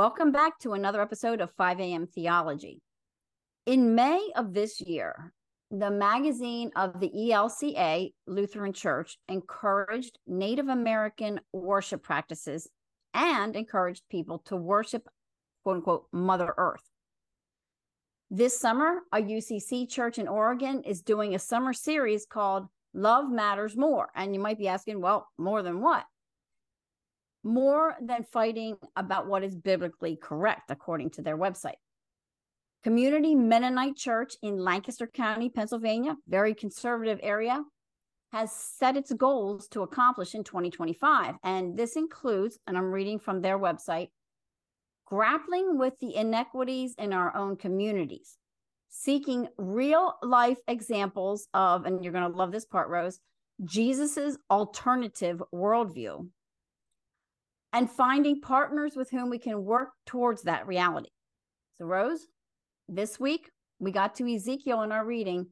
Welcome 0.00 0.32
back 0.32 0.58
to 0.60 0.72
another 0.72 1.02
episode 1.02 1.42
of 1.42 1.52
5 1.58 1.78
a.m. 1.78 2.06
Theology. 2.06 2.80
In 3.66 3.94
May 3.94 4.30
of 4.34 4.54
this 4.54 4.80
year, 4.80 5.34
the 5.70 5.90
magazine 5.90 6.70
of 6.74 7.00
the 7.00 7.10
ELCA 7.10 8.10
Lutheran 8.26 8.72
Church 8.72 9.18
encouraged 9.28 10.18
Native 10.26 10.68
American 10.68 11.38
worship 11.52 12.02
practices 12.02 12.66
and 13.12 13.54
encouraged 13.54 14.04
people 14.08 14.38
to 14.46 14.56
worship, 14.56 15.06
quote 15.64 15.76
unquote, 15.76 16.06
Mother 16.12 16.54
Earth. 16.56 16.88
This 18.30 18.58
summer, 18.58 19.00
a 19.12 19.18
UCC 19.18 19.86
church 19.86 20.18
in 20.18 20.28
Oregon 20.28 20.82
is 20.82 21.02
doing 21.02 21.34
a 21.34 21.38
summer 21.38 21.74
series 21.74 22.24
called 22.24 22.68
Love 22.94 23.30
Matters 23.30 23.76
More. 23.76 24.08
And 24.14 24.32
you 24.32 24.40
might 24.40 24.56
be 24.56 24.66
asking, 24.66 25.02
well, 25.02 25.28
more 25.36 25.62
than 25.62 25.82
what? 25.82 26.06
More 27.42 27.96
than 28.02 28.24
fighting 28.24 28.76
about 28.96 29.26
what 29.26 29.42
is 29.42 29.54
biblically 29.54 30.16
correct, 30.16 30.70
according 30.70 31.10
to 31.10 31.22
their 31.22 31.38
website. 31.38 31.78
Community 32.82 33.34
Mennonite 33.34 33.96
Church 33.96 34.34
in 34.42 34.58
Lancaster 34.58 35.06
County, 35.06 35.48
Pennsylvania, 35.50 36.16
very 36.28 36.54
conservative 36.54 37.18
area, 37.22 37.62
has 38.32 38.52
set 38.52 38.96
its 38.96 39.12
goals 39.12 39.68
to 39.68 39.82
accomplish 39.82 40.34
in 40.34 40.44
2025. 40.44 41.34
And 41.42 41.76
this 41.76 41.96
includes, 41.96 42.58
and 42.66 42.78
I'm 42.78 42.92
reading 42.92 43.18
from 43.18 43.40
their 43.40 43.58
website, 43.58 44.08
grappling 45.04 45.78
with 45.78 45.98
the 46.00 46.14
inequities 46.14 46.94
in 46.96 47.12
our 47.12 47.36
own 47.36 47.56
communities, 47.56 48.38
seeking 48.88 49.48
real 49.58 50.14
life 50.22 50.58
examples 50.68 51.48
of, 51.52 51.84
and 51.84 52.04
you're 52.04 52.12
going 52.12 52.30
to 52.30 52.36
love 52.36 52.52
this 52.52 52.64
part, 52.64 52.88
Rose, 52.88 53.18
Jesus's 53.64 54.38
alternative 54.50 55.42
worldview, 55.52 56.28
and 57.72 57.90
finding 57.90 58.40
partners 58.40 58.96
with 58.96 59.10
whom 59.10 59.30
we 59.30 59.38
can 59.38 59.64
work 59.64 59.90
towards 60.06 60.42
that 60.42 60.66
reality. 60.66 61.10
So, 61.78 61.86
Rose, 61.86 62.26
this 62.88 63.18
week 63.20 63.50
we 63.78 63.92
got 63.92 64.14
to 64.16 64.34
Ezekiel 64.34 64.82
in 64.82 64.92
our 64.92 65.04
reading, 65.04 65.46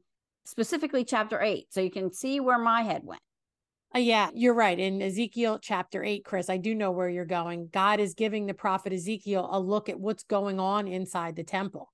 specifically 0.44 1.04
chapter 1.04 1.40
eight. 1.40 1.66
So 1.70 1.80
you 1.80 1.90
can 1.90 2.12
see 2.12 2.40
where 2.40 2.58
my 2.58 2.82
head 2.82 3.02
went. 3.04 3.20
Uh, 3.94 4.00
yeah, 4.00 4.28
you're 4.34 4.54
right. 4.54 4.78
In 4.78 5.00
Ezekiel 5.00 5.58
chapter 5.62 6.04
8, 6.04 6.22
Chris, 6.22 6.50
I 6.50 6.58
do 6.58 6.74
know 6.74 6.90
where 6.90 7.08
you're 7.08 7.24
going. 7.24 7.70
God 7.72 8.00
is 8.00 8.12
giving 8.12 8.44
the 8.44 8.52
prophet 8.52 8.92
Ezekiel 8.92 9.48
a 9.50 9.58
look 9.58 9.88
at 9.88 9.98
what's 9.98 10.24
going 10.24 10.60
on 10.60 10.86
inside 10.86 11.36
the 11.36 11.42
temple. 11.42 11.90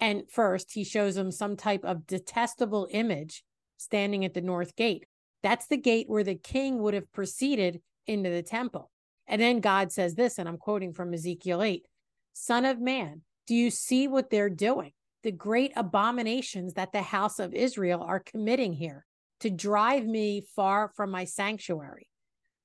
And 0.00 0.30
first, 0.30 0.72
he 0.72 0.84
shows 0.84 1.16
him 1.16 1.32
some 1.32 1.56
type 1.56 1.82
of 1.82 2.06
detestable 2.06 2.88
image 2.90 3.42
standing 3.78 4.24
at 4.24 4.34
the 4.34 4.42
north 4.42 4.76
gate. 4.76 5.06
That's 5.42 5.66
the 5.66 5.78
gate 5.78 6.08
where 6.08 6.24
the 6.24 6.34
king 6.34 6.78
would 6.82 6.94
have 6.94 7.10
proceeded 7.12 7.80
into 8.06 8.28
the 8.28 8.42
temple. 8.42 8.90
And 9.28 9.40
then 9.40 9.60
God 9.60 9.92
says 9.92 10.14
this, 10.14 10.38
and 10.38 10.48
I'm 10.48 10.56
quoting 10.56 10.92
from 10.92 11.14
Ezekiel 11.14 11.62
8 11.62 11.86
Son 12.32 12.64
of 12.64 12.80
man, 12.80 13.22
do 13.46 13.54
you 13.54 13.70
see 13.70 14.08
what 14.08 14.30
they're 14.30 14.50
doing? 14.50 14.92
The 15.22 15.32
great 15.32 15.72
abominations 15.76 16.74
that 16.74 16.92
the 16.92 17.02
house 17.02 17.38
of 17.38 17.52
Israel 17.52 18.02
are 18.02 18.20
committing 18.20 18.72
here 18.72 19.04
to 19.40 19.50
drive 19.50 20.06
me 20.06 20.42
far 20.54 20.88
from 20.88 21.10
my 21.10 21.24
sanctuary. 21.24 22.08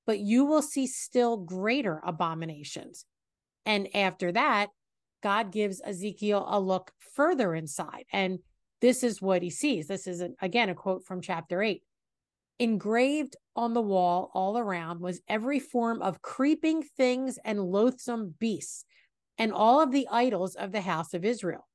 But 0.06 0.18
you 0.18 0.44
will 0.44 0.62
see 0.62 0.86
still 0.86 1.36
greater 1.36 2.00
abominations. 2.04 3.04
And 3.66 3.88
after 3.94 4.32
that, 4.32 4.68
God 5.22 5.50
gives 5.50 5.80
Ezekiel 5.84 6.44
a 6.46 6.60
look 6.60 6.92
further 7.14 7.54
inside. 7.54 8.04
And 8.12 8.40
this 8.80 9.02
is 9.02 9.22
what 9.22 9.42
he 9.42 9.50
sees. 9.50 9.86
This 9.86 10.06
is, 10.06 10.22
again, 10.42 10.68
a 10.68 10.74
quote 10.74 11.04
from 11.04 11.22
chapter 11.22 11.62
eight. 11.62 11.82
Engraved 12.58 13.36
on 13.56 13.74
the 13.74 13.82
wall 13.82 14.30
all 14.32 14.56
around 14.56 15.00
was 15.00 15.20
every 15.28 15.58
form 15.58 16.00
of 16.00 16.22
creeping 16.22 16.82
things 16.82 17.38
and 17.44 17.60
loathsome 17.60 18.34
beasts, 18.38 18.84
and 19.38 19.52
all 19.52 19.80
of 19.80 19.90
the 19.90 20.06
idols 20.10 20.54
of 20.54 20.70
the 20.70 20.82
house 20.82 21.14
of 21.14 21.24
Israel. 21.24 21.66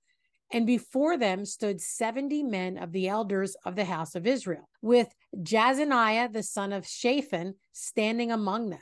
And 0.52 0.66
before 0.66 1.18
them 1.18 1.46
stood 1.46 1.80
70 1.82 2.44
men 2.44 2.78
of 2.78 2.92
the 2.92 3.08
elders 3.08 3.56
of 3.66 3.76
the 3.76 3.86
house 3.86 4.16
of 4.16 4.26
Israel, 4.26 4.68
with 4.82 5.14
Jaazaniah 5.36 6.32
the 6.32 6.44
son 6.44 6.74
of 6.74 6.88
Shaphan 6.88 7.56
standing 7.72 8.32
among 8.32 8.70
them. 8.70 8.80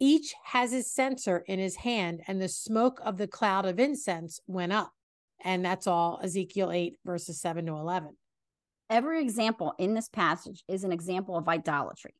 Each 0.00 0.34
has 0.44 0.72
his 0.72 0.92
censer 0.92 1.44
in 1.46 1.58
his 1.58 1.76
hand, 1.76 2.22
and 2.26 2.40
the 2.40 2.48
smoke 2.48 3.00
of 3.04 3.18
the 3.18 3.28
cloud 3.28 3.66
of 3.66 3.78
incense 3.78 4.40
went 4.46 4.72
up. 4.72 4.90
And 5.44 5.64
that's 5.64 5.86
all 5.86 6.18
Ezekiel 6.22 6.72
8, 6.72 6.96
verses 7.04 7.40
7 7.40 7.66
to 7.66 7.72
11. 7.72 8.16
Every 8.90 9.22
example 9.22 9.72
in 9.78 9.94
this 9.94 10.08
passage 10.08 10.64
is 10.66 10.82
an 10.82 10.90
example 10.92 11.36
of 11.38 11.48
idolatry. 11.48 12.14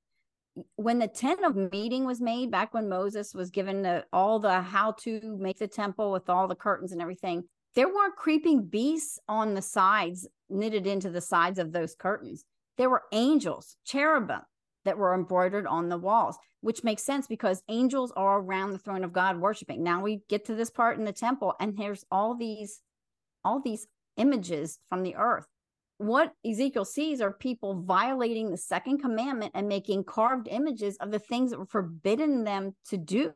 When 0.77 1.01
the 1.01 1.09
tent 1.09 1.45
of 1.45 1.57
meeting 1.73 2.07
was 2.07 2.21
made, 2.21 2.53
back 2.53 2.73
when 2.73 2.89
Moses 2.89 3.35
was 3.35 3.51
given 3.51 3.83
the, 3.83 4.05
all 4.13 4.39
the 4.39 4.61
how 4.63 4.93
to 5.01 5.37
make 5.39 5.59
the 5.59 5.67
temple 5.67 6.13
with 6.13 6.31
all 6.31 6.47
the 6.47 6.55
curtains 6.55 6.93
and 6.93 7.03
everything, 7.03 7.45
there 7.75 7.89
weren't 7.89 8.15
creeping 8.17 8.67
beasts 8.67 9.19
on 9.29 9.55
the 9.55 9.63
sides, 9.63 10.29
knitted 10.49 10.87
into 10.87 11.11
the 11.11 11.21
sides 11.21 11.59
of 11.59 11.73
those 11.73 11.97
curtains. 11.97 12.45
There 12.79 12.91
were 12.91 13.03
angels, 13.13 13.77
cherubim 13.85 14.43
that 14.85 14.97
were 14.97 15.15
embroidered 15.15 15.67
on 15.67 15.89
the 15.89 15.99
walls, 15.99 16.39
which 16.61 16.85
makes 16.85 17.03
sense 17.03 17.27
because 17.27 17.63
angels 17.69 18.13
are 18.17 18.41
around 18.41 18.73
the 18.73 18.79
throne 18.79 19.03
of 19.03 19.13
God 19.13 19.41
worshiping. 19.41 19.83
Now 19.83 20.03
we 20.03 20.23
get 20.29 20.45
to 20.47 20.55
this 20.55 20.71
part 20.71 20.99
in 20.99 21.05
the 21.05 21.13
temple, 21.13 21.55
and 21.59 21.77
there's 21.77 22.05
all 22.13 22.37
these, 22.37 22.81
all 23.45 23.61
these 23.61 23.89
images 24.17 24.79
from 24.89 25.03
the 25.03 25.17
earth. 25.17 25.47
What 26.01 26.33
Ezekiel 26.47 26.87
sees 26.87 27.21
are 27.21 27.31
people 27.31 27.83
violating 27.83 28.51
the 28.51 28.57
second 28.57 29.03
commandment 29.03 29.53
and 29.55 29.69
making 29.69 30.05
carved 30.05 30.49
images 30.51 30.97
of 30.97 31.11
the 31.11 31.19
things 31.19 31.51
that 31.51 31.59
were 31.59 31.67
forbidden 31.67 32.45
them 32.45 32.75
to 32.89 32.97
do. 32.97 33.35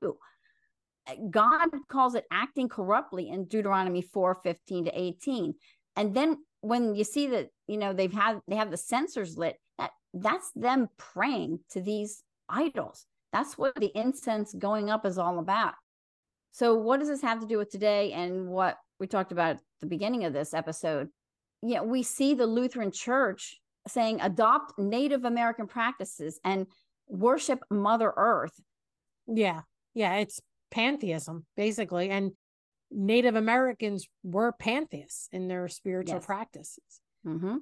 God 1.28 1.68
calls 1.90 2.14
it 2.14 2.24
acting 2.30 2.70
corruptly 2.70 3.28
in 3.28 3.44
Deuteronomy 3.44 4.00
4 4.00 4.36
15 4.42 4.86
to 4.86 4.98
18. 4.98 5.54
And 5.96 6.14
then 6.14 6.38
when 6.62 6.94
you 6.94 7.04
see 7.04 7.26
that, 7.26 7.50
you 7.66 7.76
know, 7.76 7.92
they've 7.92 8.10
had 8.10 8.40
they 8.48 8.56
have 8.56 8.70
the 8.70 8.78
censers 8.78 9.36
lit, 9.36 9.58
that 9.76 9.90
that's 10.14 10.50
them 10.56 10.88
praying 10.96 11.60
to 11.72 11.82
these 11.82 12.22
idols. 12.48 13.04
That's 13.30 13.58
what 13.58 13.74
the 13.74 13.92
incense 13.94 14.54
going 14.54 14.88
up 14.88 15.04
is 15.04 15.18
all 15.18 15.38
about. 15.38 15.74
So, 16.52 16.76
what 16.76 16.98
does 16.98 17.10
this 17.10 17.20
have 17.20 17.40
to 17.40 17.46
do 17.46 17.58
with 17.58 17.68
today 17.68 18.12
and 18.12 18.48
what 18.48 18.78
we 18.98 19.06
talked 19.06 19.32
about 19.32 19.56
at 19.56 19.62
the 19.82 19.86
beginning 19.86 20.24
of 20.24 20.32
this 20.32 20.54
episode? 20.54 21.10
Yeah, 21.66 21.82
we 21.82 22.02
see 22.02 22.34
the 22.34 22.46
Lutheran 22.46 22.92
Church 22.92 23.58
saying 23.88 24.20
adopt 24.20 24.78
Native 24.78 25.24
American 25.24 25.66
practices 25.66 26.38
and 26.44 26.66
worship 27.08 27.60
Mother 27.70 28.12
Earth. 28.16 28.60
Yeah, 29.26 29.62
yeah, 29.94 30.16
it's 30.16 30.40
pantheism, 30.70 31.46
basically. 31.56 32.10
And 32.10 32.32
Native 32.90 33.34
Americans 33.34 34.06
were 34.22 34.52
pantheists 34.52 35.28
in 35.32 35.48
their 35.48 35.68
spiritual 35.68 36.16
yes. 36.16 36.26
practices. 36.26 37.00
Mm-hmm. 37.26 37.56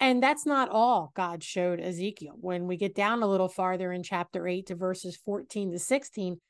And 0.00 0.22
that's 0.22 0.46
not 0.46 0.68
all 0.70 1.12
God 1.14 1.42
showed 1.42 1.80
Ezekiel. 1.80 2.34
When 2.40 2.66
we 2.66 2.76
get 2.76 2.94
down 2.94 3.22
a 3.22 3.26
little 3.26 3.48
farther 3.48 3.92
in 3.92 4.02
chapter 4.02 4.46
8 4.48 4.66
to 4.66 4.74
verses 4.74 5.16
14 5.24 5.72
to 5.72 5.78
16, 5.78 6.40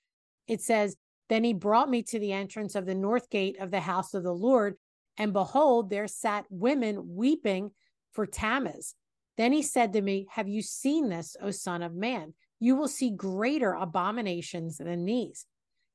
it 0.49 0.61
says, 0.61 0.97
Then 1.29 1.45
he 1.45 1.53
brought 1.53 1.91
me 1.91 2.03
to 2.05 2.19
the 2.19 2.33
entrance 2.33 2.75
of 2.75 2.87
the 2.87 2.95
north 2.95 3.31
gate 3.31 3.57
of 3.61 3.71
the 3.71 3.81
house 3.81 4.15
of 4.15 4.23
the 4.23 4.33
Lord, 4.33 4.77
and 5.17 5.33
behold, 5.33 5.91
there 5.91 6.09
sat 6.09 6.47
women 6.51 7.15
weeping 7.15 7.71
for 8.13 8.27
Tammuz. 8.27 8.95
Then 9.37 9.53
he 9.53 9.63
said 9.63 9.93
to 9.93 10.03
me, 10.03 10.27
Have 10.31 10.49
you 10.49 10.63
seen 10.63 11.09
this, 11.09 11.37
O 11.41 11.51
son 11.51 11.83
of 11.83 11.95
man? 11.95 12.35
You 12.61 12.77
will 12.77 12.89
see 12.89 13.11
greater 13.11 13.73
abominations 13.73 14.79
than 14.79 15.05
these. 15.05 15.47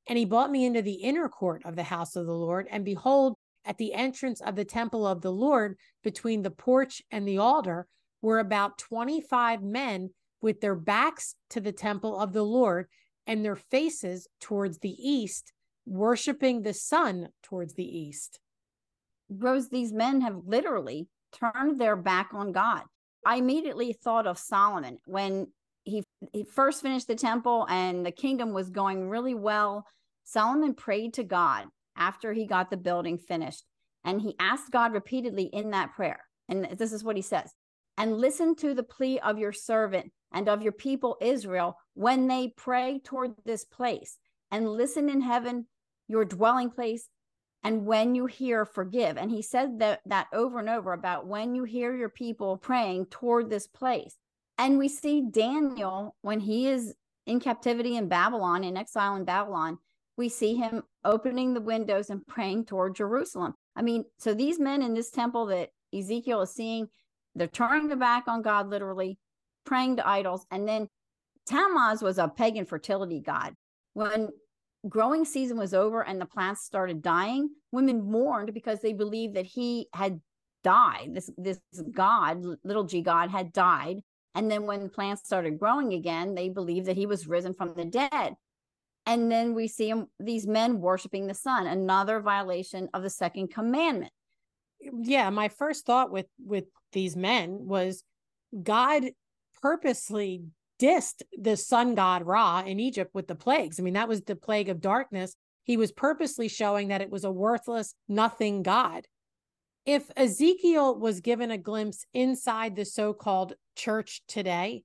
And 0.06 0.18
he 0.18 0.24
brought 0.24 0.50
me 0.50 0.64
into 0.64 0.82
the 0.82 0.94
inner 0.94 1.28
court 1.28 1.62
of 1.64 1.76
the 1.76 1.82
house 1.82 2.16
of 2.16 2.26
the 2.26 2.34
Lord. 2.34 2.66
And 2.70 2.84
behold, 2.84 3.36
at 3.64 3.78
the 3.78 3.94
entrance 3.94 4.40
of 4.40 4.56
the 4.56 4.64
temple 4.64 5.06
of 5.06 5.20
the 5.20 5.32
Lord, 5.32 5.76
between 6.02 6.42
the 6.42 6.50
porch 6.50 7.02
and 7.10 7.26
the 7.26 7.38
altar, 7.38 7.86
were 8.22 8.38
about 8.38 8.78
25 8.78 9.62
men 9.62 10.10
with 10.42 10.60
their 10.60 10.74
backs 10.74 11.34
to 11.50 11.60
the 11.60 11.72
temple 11.72 12.18
of 12.18 12.32
the 12.32 12.42
Lord 12.42 12.86
and 13.26 13.44
their 13.44 13.56
faces 13.56 14.26
towards 14.40 14.78
the 14.78 14.90
east, 14.98 15.52
worshiping 15.86 16.62
the 16.62 16.74
sun 16.74 17.28
towards 17.42 17.74
the 17.74 17.84
east. 17.84 18.40
Rose, 19.30 19.68
these 19.68 19.92
men 19.92 20.20
have 20.20 20.42
literally 20.46 21.08
turned 21.32 21.80
their 21.80 21.96
back 21.96 22.30
on 22.34 22.52
God. 22.52 22.82
I 23.24 23.36
immediately 23.36 23.92
thought 23.92 24.26
of 24.26 24.38
Solomon 24.38 24.98
when 25.06 25.48
he 25.84 26.04
he 26.32 26.44
first 26.44 26.82
finished 26.82 27.06
the 27.06 27.14
temple 27.14 27.66
and 27.70 28.04
the 28.04 28.10
kingdom 28.10 28.52
was 28.52 28.70
going 28.70 29.08
really 29.08 29.34
well. 29.34 29.86
Solomon 30.24 30.74
prayed 30.74 31.14
to 31.14 31.24
God 31.24 31.66
after 31.96 32.32
he 32.32 32.46
got 32.46 32.70
the 32.70 32.76
building 32.76 33.18
finished, 33.18 33.64
and 34.04 34.20
he 34.20 34.34
asked 34.38 34.70
God 34.70 34.92
repeatedly 34.92 35.44
in 35.44 35.70
that 35.70 35.94
prayer. 35.94 36.20
And 36.48 36.64
this 36.76 36.92
is 36.92 37.04
what 37.04 37.16
he 37.16 37.22
says 37.22 37.52
and 38.00 38.16
listen 38.16 38.54
to 38.56 38.72
the 38.72 38.82
plea 38.82 39.20
of 39.20 39.38
your 39.38 39.52
servant 39.52 40.10
and 40.32 40.48
of 40.48 40.62
your 40.62 40.72
people 40.72 41.18
Israel 41.20 41.76
when 41.92 42.28
they 42.28 42.54
pray 42.56 42.98
toward 43.04 43.32
this 43.44 43.64
place, 43.64 44.16
and 44.50 44.66
listen 44.66 45.10
in 45.10 45.20
heaven, 45.20 45.66
your 46.08 46.24
dwelling 46.24 46.70
place, 46.70 47.08
and 47.62 47.84
when 47.84 48.14
you 48.14 48.26
hear, 48.26 48.64
forgive. 48.64 49.16
And 49.18 49.30
he 49.30 49.42
said 49.42 49.78
that, 49.80 50.00
that 50.06 50.28
over 50.32 50.58
and 50.58 50.68
over 50.68 50.92
about 50.92 51.26
when 51.26 51.54
you 51.54 51.64
hear 51.64 51.94
your 51.94 52.08
people 52.08 52.56
praying 52.56 53.06
toward 53.06 53.50
this 53.50 53.66
place. 53.66 54.16
And 54.56 54.78
we 54.78 54.88
see 54.88 55.22
Daniel 55.30 56.16
when 56.22 56.40
he 56.40 56.68
is 56.68 56.94
in 57.26 57.40
captivity 57.40 57.96
in 57.96 58.08
Babylon, 58.08 58.64
in 58.64 58.76
exile 58.76 59.16
in 59.16 59.24
Babylon, 59.24 59.78
we 60.16 60.28
see 60.28 60.54
him 60.54 60.82
opening 61.04 61.54
the 61.54 61.60
windows 61.60 62.10
and 62.10 62.26
praying 62.26 62.64
toward 62.64 62.94
Jerusalem. 62.94 63.54
I 63.76 63.82
mean, 63.82 64.04
so 64.18 64.34
these 64.34 64.58
men 64.58 64.82
in 64.82 64.94
this 64.94 65.10
temple 65.10 65.46
that 65.46 65.70
Ezekiel 65.94 66.42
is 66.42 66.50
seeing, 66.50 66.88
they're 67.34 67.46
turning 67.46 67.88
their 67.88 67.96
back 67.96 68.24
on 68.26 68.42
God 68.42 68.68
literally, 68.68 69.18
praying 69.64 69.96
to 69.96 70.06
idols. 70.08 70.44
And 70.50 70.66
then 70.66 70.88
Tammuz 71.46 72.02
was 72.02 72.18
a 72.18 72.28
pagan 72.28 72.64
fertility 72.64 73.20
god. 73.20 73.54
When 73.94 74.28
growing 74.88 75.24
season 75.24 75.58
was 75.58 75.74
over 75.74 76.02
and 76.02 76.20
the 76.20 76.26
plants 76.26 76.62
started 76.62 77.02
dying, 77.02 77.50
women 77.72 78.10
mourned 78.10 78.54
because 78.54 78.80
they 78.80 78.92
believed 78.92 79.34
that 79.34 79.46
he 79.46 79.88
had 79.94 80.20
died. 80.62 81.10
This 81.12 81.30
this 81.36 81.60
god, 81.90 82.44
little 82.64 82.84
g 82.84 83.02
god, 83.02 83.30
had 83.30 83.52
died. 83.52 83.98
And 84.34 84.50
then 84.50 84.64
when 84.64 84.88
plants 84.88 85.22
started 85.24 85.58
growing 85.58 85.92
again, 85.92 86.34
they 86.34 86.48
believed 86.48 86.86
that 86.86 86.96
he 86.96 87.06
was 87.06 87.26
risen 87.26 87.52
from 87.54 87.74
the 87.74 87.84
dead. 87.84 88.34
And 89.06 89.30
then 89.30 89.54
we 89.54 89.66
see 89.66 89.88
him, 89.88 90.06
these 90.20 90.46
men 90.46 90.80
worshiping 90.80 91.26
the 91.26 91.34
sun, 91.34 91.66
another 91.66 92.20
violation 92.20 92.88
of 92.94 93.02
the 93.02 93.10
second 93.10 93.48
commandment. 93.48 94.12
Yeah, 94.80 95.30
my 95.30 95.48
first 95.48 95.84
thought 95.84 96.10
with 96.10 96.26
with 96.38 96.64
these 96.92 97.16
men 97.16 97.66
was 97.66 98.04
God 98.62 99.04
purposely 99.60 100.44
dissed 100.80 101.22
the 101.36 101.56
sun 101.56 101.94
god 101.94 102.24
Ra 102.24 102.62
in 102.66 102.80
Egypt 102.80 103.14
with 103.14 103.28
the 103.28 103.34
plagues. 103.34 103.78
I 103.78 103.82
mean, 103.82 103.94
that 103.94 104.08
was 104.08 104.22
the 104.22 104.34
plague 104.34 104.68
of 104.68 104.80
darkness. 104.80 105.36
He 105.62 105.76
was 105.76 105.92
purposely 105.92 106.48
showing 106.48 106.88
that 106.88 107.02
it 107.02 107.10
was 107.10 107.24
a 107.24 107.30
worthless, 107.30 107.94
nothing 108.08 108.62
God. 108.62 109.06
If 109.84 110.10
Ezekiel 110.16 110.98
was 110.98 111.20
given 111.20 111.50
a 111.50 111.58
glimpse 111.58 112.04
inside 112.14 112.76
the 112.76 112.84
so 112.84 113.12
called 113.12 113.54
church 113.76 114.22
today, 114.26 114.84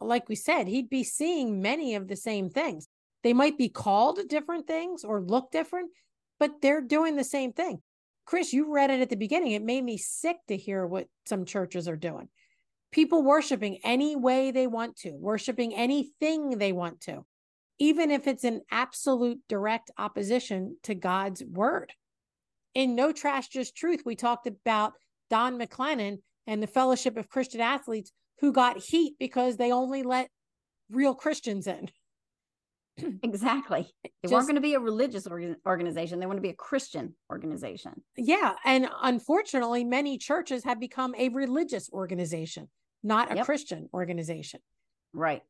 like 0.00 0.28
we 0.28 0.36
said, 0.36 0.68
he'd 0.68 0.90
be 0.90 1.04
seeing 1.04 1.60
many 1.60 1.94
of 1.94 2.08
the 2.08 2.16
same 2.16 2.50
things. 2.50 2.88
They 3.22 3.32
might 3.32 3.58
be 3.58 3.68
called 3.68 4.20
different 4.28 4.66
things 4.66 5.04
or 5.04 5.20
look 5.20 5.50
different, 5.50 5.90
but 6.38 6.60
they're 6.60 6.82
doing 6.82 7.16
the 7.16 7.24
same 7.24 7.52
thing. 7.52 7.80
Chris, 8.26 8.52
you 8.52 8.72
read 8.72 8.90
it 8.90 9.00
at 9.00 9.10
the 9.10 9.16
beginning. 9.16 9.52
It 9.52 9.62
made 9.62 9.84
me 9.84 9.96
sick 9.96 10.36
to 10.48 10.56
hear 10.56 10.86
what 10.86 11.06
some 11.26 11.44
churches 11.44 11.88
are 11.88 11.96
doing 11.96 12.28
people 12.94 13.24
worshiping 13.24 13.78
any 13.82 14.14
way 14.14 14.52
they 14.52 14.68
want 14.68 14.96
to, 14.96 15.10
worshiping 15.10 15.74
anything 15.74 16.58
they 16.58 16.70
want 16.70 17.00
to, 17.00 17.24
even 17.80 18.12
if 18.12 18.28
it's 18.28 18.44
an 18.44 18.60
absolute 18.70 19.40
direct 19.48 19.90
opposition 19.98 20.76
to 20.84 20.94
God's 20.94 21.42
word. 21.44 21.92
In 22.72 22.94
No 22.94 23.10
Trash, 23.10 23.48
Just 23.48 23.76
Truth, 23.76 24.02
we 24.06 24.14
talked 24.14 24.46
about 24.46 24.92
Don 25.28 25.58
McLennan 25.58 26.18
and 26.46 26.62
the 26.62 26.68
Fellowship 26.68 27.16
of 27.16 27.28
Christian 27.28 27.60
Athletes 27.60 28.12
who 28.40 28.52
got 28.52 28.78
heat 28.78 29.14
because 29.18 29.56
they 29.56 29.72
only 29.72 30.04
let 30.04 30.28
real 30.88 31.14
Christians 31.14 31.66
in. 31.66 31.90
exactly. 33.24 33.88
They 34.04 34.10
Just, 34.22 34.34
weren't 34.34 34.46
going 34.46 34.54
to 34.54 34.60
be 34.60 34.74
a 34.74 34.80
religious 34.80 35.26
organization. 35.66 36.20
They 36.20 36.26
want 36.26 36.36
to 36.36 36.42
be 36.42 36.50
a 36.50 36.54
Christian 36.54 37.16
organization. 37.28 38.02
Yeah. 38.16 38.54
And 38.64 38.88
unfortunately, 39.02 39.82
many 39.82 40.16
churches 40.16 40.62
have 40.62 40.78
become 40.78 41.12
a 41.18 41.30
religious 41.30 41.90
organization 41.92 42.68
not 43.04 43.30
a 43.30 43.36
yep. 43.36 43.44
Christian 43.44 43.88
organization. 43.94 44.60
Right. 45.12 45.42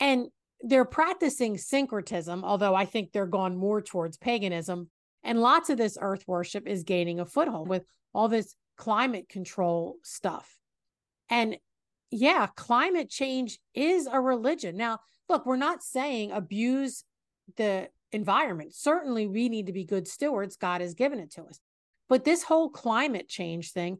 And 0.00 0.28
they're 0.60 0.84
practicing 0.84 1.58
syncretism, 1.58 2.42
although 2.42 2.74
I 2.74 2.86
think 2.86 3.12
they're 3.12 3.26
gone 3.26 3.56
more 3.56 3.82
towards 3.82 4.16
paganism. 4.16 4.90
And 5.22 5.40
lots 5.40 5.70
of 5.70 5.78
this 5.78 5.98
earth 6.00 6.24
worship 6.26 6.66
is 6.66 6.82
gaining 6.82 7.20
a 7.20 7.26
foothold 7.26 7.68
with 7.68 7.84
all 8.14 8.28
this 8.28 8.56
climate 8.76 9.28
control 9.28 9.96
stuff. 10.02 10.56
And 11.28 11.58
yeah, 12.10 12.46
climate 12.56 13.10
change 13.10 13.58
is 13.74 14.06
a 14.10 14.20
religion. 14.20 14.76
Now, 14.76 15.00
look, 15.28 15.46
we're 15.46 15.56
not 15.56 15.82
saying 15.82 16.32
abuse 16.32 17.04
the 17.56 17.88
environment. 18.12 18.74
Certainly, 18.74 19.26
we 19.26 19.48
need 19.48 19.66
to 19.66 19.72
be 19.72 19.84
good 19.84 20.08
stewards. 20.08 20.56
God 20.56 20.80
has 20.80 20.94
given 20.94 21.18
it 21.18 21.32
to 21.32 21.44
us. 21.44 21.60
But 22.08 22.24
this 22.24 22.42
whole 22.42 22.70
climate 22.70 23.28
change 23.28 23.72
thing 23.72 23.98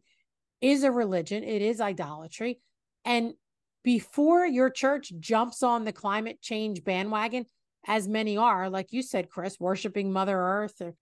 is 0.60 0.84
a 0.84 0.90
religion, 0.90 1.42
it 1.42 1.60
is 1.62 1.80
idolatry. 1.80 2.60
And 3.04 3.34
before 3.82 4.46
your 4.46 4.70
church 4.70 5.12
jumps 5.20 5.62
on 5.62 5.84
the 5.84 5.92
climate 5.92 6.40
change 6.40 6.84
bandwagon, 6.84 7.46
as 7.86 8.08
many 8.08 8.36
are, 8.36 8.70
like 8.70 8.92
you 8.92 9.02
said, 9.02 9.28
Chris, 9.28 9.60
worshiping 9.60 10.12
Mother 10.12 10.38
Earth, 10.38 10.80
or 10.80 10.94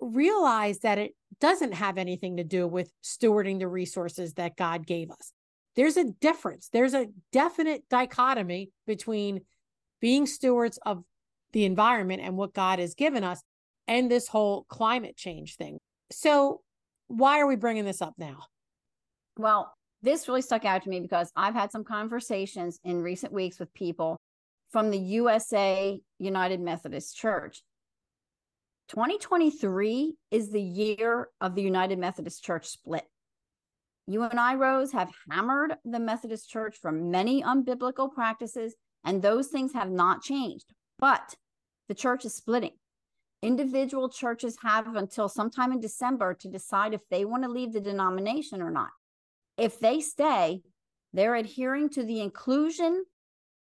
realize 0.00 0.80
that 0.80 0.98
it 0.98 1.12
doesn't 1.40 1.72
have 1.72 1.98
anything 1.98 2.38
to 2.38 2.44
do 2.44 2.66
with 2.66 2.90
stewarding 3.04 3.58
the 3.58 3.68
resources 3.68 4.34
that 4.34 4.56
God 4.56 4.86
gave 4.86 5.10
us. 5.10 5.32
There's 5.76 5.96
a 5.96 6.04
difference. 6.04 6.68
There's 6.72 6.94
a 6.94 7.08
definite 7.32 7.88
dichotomy 7.88 8.70
between 8.86 9.42
being 10.00 10.26
stewards 10.26 10.78
of 10.84 11.04
the 11.52 11.64
environment 11.64 12.22
and 12.22 12.36
what 12.36 12.54
God 12.54 12.78
has 12.78 12.94
given 12.94 13.24
us 13.24 13.42
and 13.86 14.10
this 14.10 14.28
whole 14.28 14.64
climate 14.68 15.16
change 15.16 15.56
thing. 15.56 15.78
So, 16.10 16.62
why 17.08 17.40
are 17.40 17.46
we 17.46 17.56
bringing 17.56 17.84
this 17.84 18.02
up 18.02 18.14
now? 18.16 18.44
Well, 19.36 19.72
this 20.02 20.28
really 20.28 20.42
stuck 20.42 20.64
out 20.64 20.82
to 20.82 20.90
me 20.90 21.00
because 21.00 21.30
I've 21.36 21.54
had 21.54 21.70
some 21.70 21.84
conversations 21.84 22.80
in 22.84 23.02
recent 23.02 23.32
weeks 23.32 23.58
with 23.58 23.72
people 23.72 24.18
from 24.70 24.90
the 24.90 24.98
USA 24.98 26.00
United 26.18 26.60
Methodist 26.60 27.16
Church. 27.16 27.62
2023 28.88 30.14
is 30.30 30.50
the 30.50 30.60
year 30.60 31.28
of 31.40 31.54
the 31.54 31.62
United 31.62 31.98
Methodist 31.98 32.42
Church 32.42 32.66
split. 32.66 33.04
You 34.06 34.24
and 34.24 34.40
I, 34.40 34.54
Rose, 34.54 34.92
have 34.92 35.12
hammered 35.30 35.74
the 35.84 36.00
Methodist 36.00 36.50
Church 36.50 36.76
for 36.80 36.90
many 36.90 37.42
unbiblical 37.42 38.12
practices, 38.12 38.74
and 39.04 39.22
those 39.22 39.48
things 39.48 39.72
have 39.72 39.90
not 39.90 40.22
changed. 40.22 40.66
But 40.98 41.36
the 41.88 41.94
church 41.94 42.24
is 42.24 42.34
splitting. 42.34 42.72
Individual 43.40 44.08
churches 44.08 44.56
have 44.62 44.96
until 44.96 45.28
sometime 45.28 45.72
in 45.72 45.80
December 45.80 46.34
to 46.34 46.48
decide 46.48 46.92
if 46.92 47.08
they 47.08 47.24
want 47.24 47.44
to 47.44 47.48
leave 47.48 47.72
the 47.72 47.80
denomination 47.80 48.60
or 48.60 48.70
not 48.70 48.90
if 49.62 49.78
they 49.78 50.00
stay, 50.00 50.60
they're 51.12 51.36
adhering 51.36 51.88
to 51.90 52.02
the 52.02 52.20
inclusion 52.20 53.04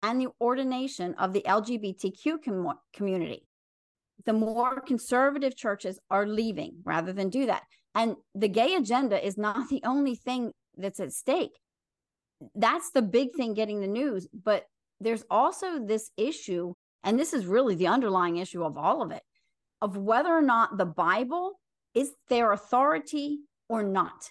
and 0.03 0.19
the 0.19 0.27
ordination 0.41 1.15
of 1.15 1.31
the 1.31 1.41
LGBTQ 1.47 2.43
com- 2.43 2.79
community. 2.93 3.47
The 4.25 4.33
more 4.33 4.81
conservative 4.81 5.55
churches 5.55 5.97
are 6.11 6.27
leaving 6.27 6.79
rather 6.83 7.13
than 7.13 7.29
do 7.29 7.45
that. 7.45 7.63
And 7.93 8.17
the 8.33 8.49
gay 8.49 8.75
agenda 8.75 9.25
is 9.25 9.37
not 9.37 9.69
the 9.69 9.81
only 9.85 10.15
thing 10.15 10.51
that's 10.75 10.99
at 10.99 11.13
stake. 11.13 11.57
That's 12.55 12.91
the 12.91 13.01
big 13.01 13.33
thing 13.33 13.53
getting 13.53 13.79
the 13.79 13.87
news. 13.87 14.27
But 14.33 14.65
there's 14.99 15.23
also 15.31 15.79
this 15.79 16.11
issue, 16.17 16.73
and 17.05 17.17
this 17.17 17.31
is 17.31 17.45
really 17.45 17.75
the 17.75 17.87
underlying 17.87 18.35
issue 18.35 18.65
of 18.65 18.77
all 18.77 19.01
of 19.01 19.11
it, 19.11 19.23
of 19.81 19.95
whether 19.95 20.33
or 20.35 20.41
not 20.41 20.77
the 20.77 20.85
Bible 20.85 21.53
is 21.93 22.11
their 22.27 22.51
authority 22.51 23.39
or 23.69 23.81
not. 23.81 24.29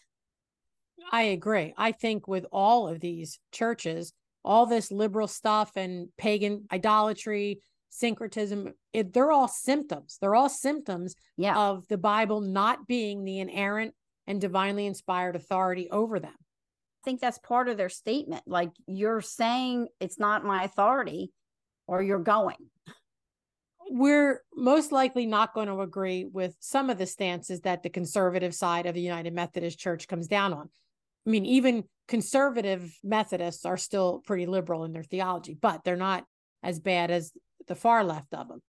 I 1.12 1.22
agree. 1.22 1.74
I 1.76 1.92
think 1.92 2.26
with 2.26 2.46
all 2.52 2.88
of 2.88 3.00
these 3.00 3.38
churches, 3.52 4.12
all 4.44 4.66
this 4.66 4.90
liberal 4.90 5.28
stuff 5.28 5.72
and 5.76 6.08
pagan 6.18 6.66
idolatry, 6.72 7.60
syncretism, 7.90 8.72
it, 8.92 9.12
they're 9.12 9.32
all 9.32 9.48
symptoms. 9.48 10.18
They're 10.20 10.34
all 10.34 10.48
symptoms 10.48 11.14
yeah. 11.36 11.56
of 11.56 11.86
the 11.88 11.98
Bible 11.98 12.40
not 12.40 12.86
being 12.86 13.24
the 13.24 13.38
inerrant 13.40 13.94
and 14.26 14.40
divinely 14.40 14.86
inspired 14.86 15.36
authority 15.36 15.88
over 15.90 16.18
them. 16.18 16.34
I 16.34 17.04
think 17.04 17.20
that's 17.20 17.38
part 17.38 17.68
of 17.68 17.76
their 17.76 17.88
statement. 17.88 18.42
Like 18.46 18.70
you're 18.86 19.20
saying 19.20 19.88
it's 20.00 20.18
not 20.18 20.44
my 20.44 20.64
authority, 20.64 21.32
or 21.86 22.02
you're 22.02 22.18
going. 22.18 22.56
We're 23.90 24.42
most 24.56 24.90
likely 24.90 25.26
not 25.26 25.52
going 25.52 25.68
to 25.68 25.82
agree 25.82 26.24
with 26.24 26.56
some 26.58 26.88
of 26.88 26.96
the 26.96 27.06
stances 27.06 27.60
that 27.60 27.82
the 27.82 27.90
conservative 27.90 28.54
side 28.54 28.86
of 28.86 28.94
the 28.94 29.02
United 29.02 29.34
Methodist 29.34 29.78
Church 29.78 30.08
comes 30.08 30.26
down 30.26 30.54
on. 30.54 30.70
I 31.26 31.30
mean, 31.30 31.46
even 31.46 31.84
conservative 32.08 32.98
Methodists 33.02 33.64
are 33.64 33.76
still 33.76 34.22
pretty 34.26 34.46
liberal 34.46 34.84
in 34.84 34.92
their 34.92 35.02
theology, 35.02 35.56
but 35.60 35.84
they're 35.84 35.96
not 35.96 36.24
as 36.62 36.80
bad 36.80 37.10
as 37.10 37.32
the 37.66 37.74
far 37.74 38.04
left 38.04 38.34
of 38.34 38.48
them. 38.48 38.60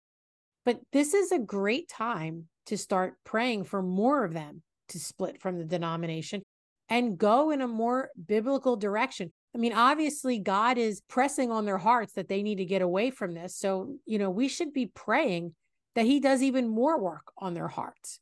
But 0.64 0.80
this 0.92 1.14
is 1.14 1.32
a 1.32 1.38
great 1.38 1.88
time 1.88 2.48
to 2.66 2.76
start 2.76 3.14
praying 3.24 3.64
for 3.64 3.82
more 3.82 4.24
of 4.24 4.32
them 4.32 4.62
to 4.88 4.98
split 4.98 5.40
from 5.40 5.58
the 5.58 5.64
denomination 5.64 6.42
and 6.88 7.18
go 7.18 7.50
in 7.50 7.60
a 7.60 7.68
more 7.68 8.10
biblical 8.26 8.76
direction. 8.76 9.32
I 9.54 9.58
mean, 9.58 9.72
obviously, 9.72 10.38
God 10.38 10.78
is 10.78 11.02
pressing 11.08 11.50
on 11.50 11.64
their 11.64 11.78
hearts 11.78 12.14
that 12.14 12.28
they 12.28 12.42
need 12.42 12.56
to 12.56 12.64
get 12.64 12.82
away 12.82 13.10
from 13.10 13.34
this. 13.34 13.56
So, 13.56 13.96
you 14.06 14.18
know, 14.18 14.30
we 14.30 14.48
should 14.48 14.72
be 14.72 14.86
praying 14.86 15.54
that 15.94 16.04
He 16.04 16.20
does 16.20 16.42
even 16.42 16.68
more 16.68 17.00
work 17.00 17.32
on 17.38 17.54
their 17.54 17.68
hearts 17.68 18.20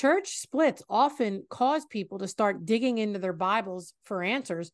church 0.00 0.38
splits 0.38 0.82
often 0.88 1.44
cause 1.50 1.84
people 1.84 2.18
to 2.18 2.26
start 2.26 2.64
digging 2.64 2.96
into 2.96 3.18
their 3.18 3.34
Bibles 3.34 3.92
for 4.04 4.22
answers 4.22 4.72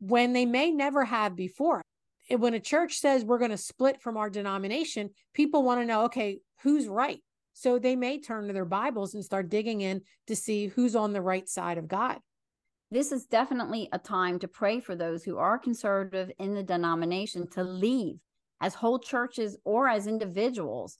when 0.00 0.32
they 0.32 0.46
may 0.46 0.70
never 0.70 1.04
have 1.04 1.36
before. 1.36 1.82
When 2.30 2.54
a 2.54 2.60
church 2.60 2.94
says 2.96 3.26
we're 3.26 3.38
going 3.38 3.50
to 3.50 3.58
split 3.58 4.00
from 4.00 4.16
our 4.16 4.30
denomination, 4.30 5.10
people 5.34 5.64
want 5.64 5.82
to 5.82 5.86
know, 5.86 6.04
okay, 6.04 6.38
who's 6.62 6.86
right? 6.86 7.18
So 7.52 7.78
they 7.78 7.94
may 7.94 8.18
turn 8.18 8.46
to 8.46 8.54
their 8.54 8.64
Bibles 8.64 9.12
and 9.12 9.22
start 9.22 9.50
digging 9.50 9.82
in 9.82 10.00
to 10.28 10.34
see 10.34 10.68
who's 10.68 10.96
on 10.96 11.12
the 11.12 11.20
right 11.20 11.46
side 11.46 11.76
of 11.76 11.86
God. 11.86 12.20
This 12.90 13.12
is 13.12 13.26
definitely 13.26 13.90
a 13.92 13.98
time 13.98 14.38
to 14.38 14.48
pray 14.48 14.80
for 14.80 14.96
those 14.96 15.24
who 15.24 15.36
are 15.36 15.58
conservative 15.58 16.30
in 16.38 16.54
the 16.54 16.62
denomination 16.62 17.50
to 17.50 17.62
leave 17.62 18.16
as 18.62 18.72
whole 18.72 18.98
churches 18.98 19.58
or 19.64 19.88
as 19.88 20.06
individuals 20.06 20.96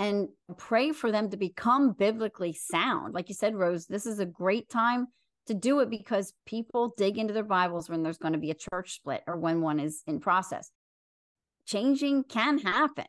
and 0.00 0.28
pray 0.56 0.92
for 0.92 1.12
them 1.12 1.28
to 1.28 1.36
become 1.36 1.92
biblically 1.92 2.54
sound. 2.54 3.12
Like 3.12 3.28
you 3.28 3.34
said, 3.34 3.54
Rose, 3.54 3.84
this 3.84 4.06
is 4.06 4.18
a 4.18 4.24
great 4.24 4.70
time 4.70 5.08
to 5.46 5.52
do 5.52 5.80
it 5.80 5.90
because 5.90 6.32
people 6.46 6.94
dig 6.96 7.18
into 7.18 7.34
their 7.34 7.44
Bibles 7.44 7.90
when 7.90 8.02
there's 8.02 8.16
going 8.16 8.32
to 8.32 8.38
be 8.38 8.50
a 8.50 8.54
church 8.54 8.94
split 8.94 9.22
or 9.26 9.36
when 9.36 9.60
one 9.60 9.78
is 9.78 10.02
in 10.06 10.18
process. 10.18 10.70
Changing 11.66 12.24
can 12.24 12.58
happen. 12.58 13.04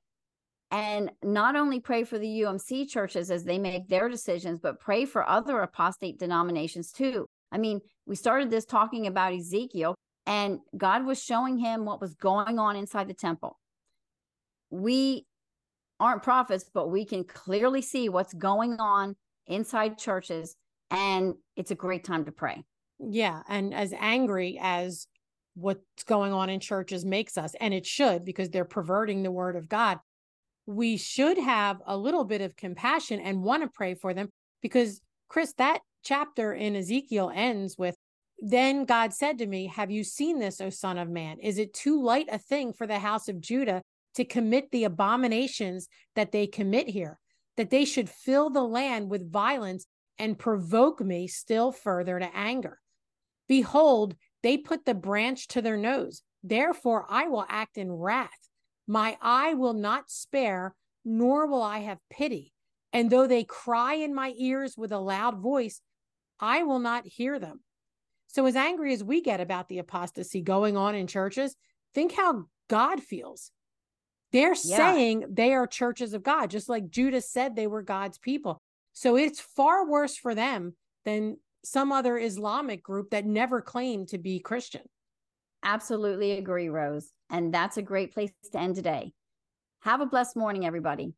And 0.69 1.12
not 1.24 1.55
only 1.55 1.79
pray 1.79 2.03
for 2.03 2.19
the 2.19 2.41
UMC 2.41 2.89
churches 2.89 3.31
as 3.31 3.45
they 3.45 3.57
make 3.57 3.88
their 3.88 4.10
decisions, 4.10 4.60
but 4.60 4.81
pray 4.81 5.05
for 5.05 5.27
other 5.27 5.62
apostate 5.62 6.19
denominations 6.19 6.91
too. 6.91 7.25
I 7.53 7.57
mean, 7.57 7.79
we 8.05 8.17
started 8.17 8.50
this 8.50 8.65
talking 8.65 9.07
about 9.07 9.33
Ezekiel, 9.33 9.95
and 10.25 10.60
God 10.75 11.05
was 11.05 11.24
showing 11.24 11.57
him 11.57 11.86
what 11.86 12.01
was 12.01 12.15
going 12.15 12.60
on 12.60 12.75
inside 12.75 13.07
the 13.07 13.13
temple. 13.13 13.57
We 14.69 15.25
aren't 16.01 16.24
prophets, 16.24 16.65
but 16.74 16.89
we 16.89 17.05
can 17.05 17.24
clearly 17.24 17.81
see 17.81 18.10
what's 18.10 18.34
going 18.34 18.79
on 18.79 19.15
inside 19.46 19.98
churches, 19.98 20.55
and 20.89 21.36
it's 21.55 21.72
a 21.72 21.75
great 21.75 22.03
time 22.03 22.25
to 22.25 22.31
pray. 22.31 22.63
Yeah. 23.00 23.43
And 23.48 23.74
as 23.74 23.93
angry 23.98 24.60
as 24.62 25.08
what's 25.53 26.03
going 26.05 26.34
on 26.34 26.50
in 26.50 26.60
churches 26.60 27.05
makes 27.05 27.38
us, 27.38 27.55
and 27.62 27.74
it 27.74 27.86
should 27.86 28.25
because 28.25 28.50
they're 28.50 28.65
perverting 28.65 29.22
the 29.22 29.31
word 29.31 29.55
of 29.55 29.70
God, 29.70 30.00
we 30.65 30.98
should 30.98 31.38
have 31.38 31.81
a 31.86 31.96
little 31.96 32.24
bit 32.24 32.41
of 32.41 32.55
compassion 32.55 33.20
and 33.20 33.43
want 33.43 33.63
to 33.63 33.70
pray 33.70 33.93
for 33.93 34.13
them 34.13 34.29
because, 34.62 35.01
Chris, 35.29 35.53
that 35.58 35.81
chapter 36.03 36.53
in 36.53 36.75
Ezekiel 36.75 37.31
ends 37.34 37.77
with 37.77 37.96
then 38.43 38.86
God 38.86 39.13
said 39.13 39.38
to 39.38 39.46
me, 39.46 39.67
Have 39.67 39.91
you 39.91 40.03
seen 40.03 40.39
this, 40.39 40.60
O 40.62 40.72
Son 40.72 40.98
of 40.98 41.08
Man? 41.08 41.38
Is 41.39 41.60
it 41.60 41.75
too 41.75 42.01
light 42.01 42.27
a 42.31 42.39
thing 42.39 42.74
for 42.74 42.88
the 42.88 42.98
house 42.98 43.27
of 43.27 43.39
Judah 43.39 43.84
to 44.15 44.25
commit 44.25 44.71
the 44.71 44.83
abominations 44.83 45.87
that 46.15 46.31
they 46.31 46.47
commit 46.47 46.89
here? 46.89 47.19
That 47.57 47.69
they 47.69 47.85
should 47.85 48.09
fill 48.09 48.49
the 48.49 48.63
land 48.63 49.09
with 49.09 49.31
violence 49.31 49.85
and 50.17 50.37
provoke 50.37 51.01
me 51.01 51.27
still 51.27 51.71
further 51.71 52.19
to 52.19 52.29
anger. 52.35 52.79
Behold, 53.47 54.15
they 54.43 54.57
put 54.57 54.85
the 54.85 54.93
branch 54.93 55.47
to 55.49 55.61
their 55.61 55.77
nose. 55.77 56.21
Therefore, 56.43 57.05
I 57.09 57.27
will 57.27 57.45
act 57.47 57.77
in 57.77 57.91
wrath. 57.91 58.29
My 58.87 59.17
eye 59.21 59.53
will 59.53 59.73
not 59.73 60.09
spare, 60.09 60.75
nor 61.05 61.47
will 61.47 61.61
I 61.61 61.79
have 61.79 61.99
pity. 62.09 62.53
And 62.93 63.09
though 63.09 63.27
they 63.27 63.43
cry 63.43 63.95
in 63.95 64.13
my 64.13 64.33
ears 64.37 64.75
with 64.77 64.91
a 64.91 64.99
loud 64.99 65.39
voice, 65.39 65.81
I 66.39 66.63
will 66.63 66.79
not 66.79 67.05
hear 67.05 67.39
them. 67.39 67.61
So, 68.27 68.45
as 68.45 68.55
angry 68.55 68.93
as 68.93 69.03
we 69.03 69.21
get 69.21 69.41
about 69.41 69.69
the 69.69 69.79
apostasy 69.79 70.41
going 70.41 70.77
on 70.77 70.95
in 70.95 71.07
churches, 71.07 71.55
think 71.93 72.13
how 72.13 72.45
God 72.69 73.01
feels. 73.01 73.51
They're 74.31 74.55
yeah. 74.63 74.77
saying 74.77 75.25
they 75.29 75.53
are 75.53 75.67
churches 75.67 76.13
of 76.13 76.23
God, 76.23 76.50
just 76.50 76.69
like 76.69 76.89
Judas 76.89 77.29
said 77.29 77.55
they 77.55 77.67
were 77.67 77.81
God's 77.81 78.17
people. 78.17 78.61
So, 78.93 79.15
it's 79.15 79.39
far 79.39 79.88
worse 79.88 80.17
for 80.17 80.35
them 80.35 80.75
than 81.05 81.38
some 81.63 81.91
other 81.91 82.17
Islamic 82.17 82.83
group 82.83 83.11
that 83.11 83.25
never 83.25 83.61
claimed 83.61 84.09
to 84.09 84.17
be 84.17 84.39
Christian. 84.39 84.81
Absolutely 85.63 86.33
agree, 86.33 86.69
Rose. 86.69 87.11
And 87.29 87.53
that's 87.53 87.77
a 87.77 87.81
great 87.81 88.13
place 88.13 88.31
to 88.51 88.59
end 88.59 88.75
today. 88.75 89.13
Have 89.81 90.01
a 90.01 90.05
blessed 90.05 90.35
morning, 90.35 90.65
everybody. 90.65 91.13